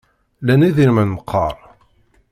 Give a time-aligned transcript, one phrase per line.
[0.45, 1.55] Lan idrimen meqqar?